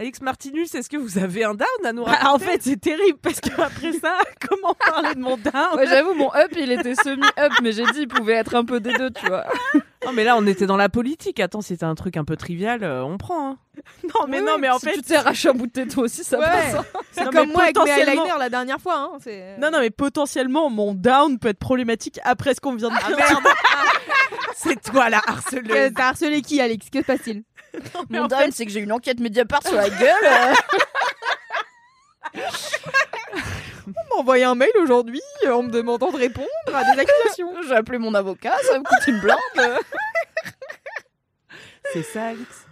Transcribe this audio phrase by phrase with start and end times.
[0.00, 2.80] Alex Martinus, est-ce que vous avez un down à nous Bah, raconter en fait, c'est
[2.80, 4.16] terrible parce qu'après ça,
[4.48, 8.00] comment parler de mon down Ouais, j'avoue, mon up, il était semi-up, mais j'ai dit,
[8.00, 9.44] il pouvait être un peu des deux, tu vois.
[10.06, 11.40] Non, mais là, on était dans la politique.
[11.40, 13.50] Attends, c'était un truc un peu trivial, euh, on prend.
[13.50, 13.58] hein.
[14.04, 16.24] Non, mais non, mais en si fait, tu t'es arraché un bout de téton aussi,
[16.24, 16.46] ça Ouais.
[16.46, 16.74] passe.
[16.76, 16.84] hein.
[17.12, 18.22] c'est Comme comme moi avec mes potentiellement.
[18.24, 18.94] eyeliners la dernière fois.
[18.96, 19.18] Hein,
[19.60, 23.08] Non, non, mais potentiellement, mon down peut être problématique après ce qu'on vient de Ah
[23.08, 23.16] dire.
[23.18, 23.44] merde
[24.62, 25.92] C'est toi la Euh, harceleuse.
[25.96, 26.90] T'as harcelé qui, Alex?
[26.90, 27.42] Que se passe-t-il?
[28.10, 30.24] Mon down, c'est que j'ai une enquête Mediapart sur la gueule.
[30.24, 30.54] euh.
[33.86, 37.52] On m'a envoyé un mail aujourd'hui euh, en me demandant de répondre à des accusations.
[37.68, 39.36] J'ai appelé mon avocat, ça me coûte une blinde.
[39.58, 39.78] euh.
[41.92, 42.66] C'est ça, Alex?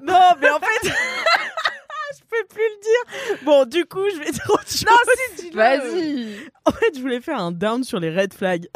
[0.00, 3.38] Non, mais en fait, je peux plus le dire.
[3.42, 4.84] Bon, du coup, je vais dire autre chose.
[4.86, 4.96] Non,
[5.36, 6.50] si, Vas-y.
[6.64, 8.66] En fait, je voulais faire un down sur les red flags.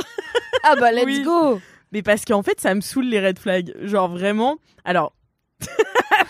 [0.62, 1.22] Ah bah, let's Oui.
[1.22, 1.61] go.
[1.97, 3.72] Mais parce qu'en fait, ça me saoule les red flags.
[3.80, 4.58] Genre vraiment.
[4.84, 5.14] Alors.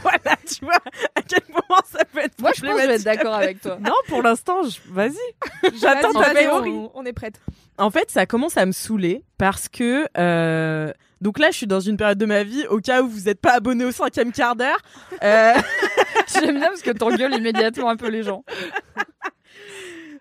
[0.02, 0.78] voilà, tu vois
[1.16, 3.60] à quel moment ça peut être Moi, je pense que je vais être d'accord avec
[3.60, 3.76] toi.
[3.80, 5.16] Non, pour l'instant, je- vas-y.
[5.80, 6.70] J'attends ta théorie.
[6.70, 7.40] on, on est prête.
[7.78, 10.06] En fait, ça commence à me saouler parce que.
[10.16, 13.22] euh, Donc là, je suis dans une période de ma vie, au cas où vous
[13.22, 14.78] n'êtes pas abonné au cinquième quart d'heure.
[15.24, 15.54] euh,
[16.32, 18.44] J'aime bien parce que t'engueules immédiatement un peu les gens.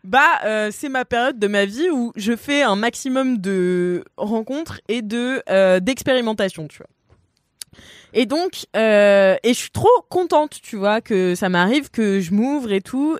[0.05, 4.79] Bah, euh, c'est ma période de ma vie où je fais un maximum de rencontres
[4.87, 7.81] et de euh, d'expérimentation, tu vois.
[8.13, 12.33] Et donc, euh, et je suis trop contente, tu vois, que ça m'arrive, que je
[12.33, 13.17] m'ouvre et tout.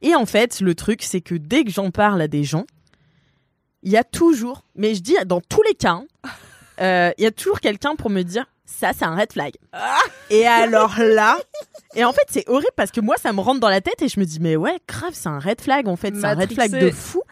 [0.00, 2.64] Et en fait, le truc, c'est que dès que j'en parle à des gens,
[3.82, 6.06] il y a toujours, mais je dis dans tous les cas, hein,
[6.80, 9.54] euh, il y a toujours quelqu'un pour me dire ça, c'est un red flag.
[10.30, 11.38] Et alors là,
[11.94, 14.08] et en fait, c'est horrible parce que moi, ça me rentre dans la tête et
[14.08, 16.52] je me dis, mais ouais, grave, c'est un red flag en fait, c'est un red
[16.52, 17.22] flag de fou.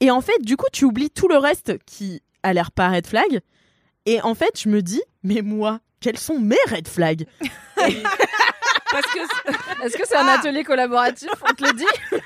[0.00, 3.06] Et en fait, du coup, tu oublies tout le reste qui a l'air pas red
[3.06, 3.40] flag.
[4.06, 7.26] Et en fait, je me dis, mais moi, quels sont mes red flags?
[8.90, 11.84] Parce que c'est- est-ce que c'est un atelier collaboratif On te le dit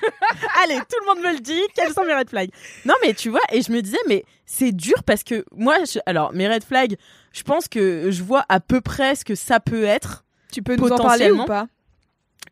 [0.62, 2.50] Allez, tout le monde me le dit, quels sont mes red flags?
[2.84, 5.98] Non, mais tu vois, et je me disais, mais c'est dur parce que moi, je-
[6.06, 6.96] alors, mes red flags,
[7.32, 10.24] je pense que je vois à peu près ce que ça peut être.
[10.52, 11.66] Tu peux nous en parler ou pas?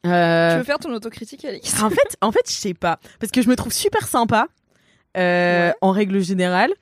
[0.05, 3.31] Euh, Tu veux faire ton autocritique, Alex En fait, en fait, je sais pas, parce
[3.31, 4.49] que je me trouve super sympa
[5.17, 5.75] euh, Ouais.
[5.81, 6.73] en règle générale.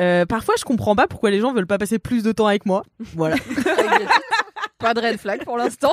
[0.00, 2.66] Euh, parfois, je comprends pas pourquoi les gens veulent pas passer plus de temps avec
[2.66, 2.82] moi.
[3.14, 3.36] Voilà.
[4.78, 5.92] Pas de red flag pour l'instant.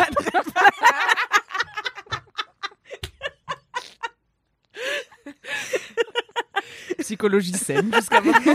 [7.00, 8.54] Psychologie saine jusqu'à maintenant.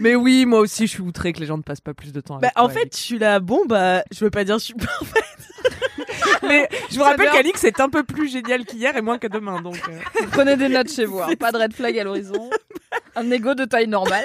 [0.00, 2.20] Mais oui, moi aussi, je suis outré que les gens ne passent pas plus de
[2.20, 2.96] temps avec Bah, en toi, fait, Alex.
[2.98, 5.24] je suis là, bon, bah, je veux pas dire je suis parfaite.
[6.42, 9.60] mais je vous rappelle qu'Alix est un peu plus génial qu'hier et moins que demain,
[9.60, 9.76] donc.
[9.88, 9.98] euh.
[10.32, 11.20] Prenez des notes chez vous.
[11.20, 11.28] hein.
[11.38, 12.50] Pas de red flag à l'horizon.
[13.16, 14.24] Un ego de taille normale.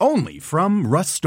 [0.00, 1.24] Only from Rust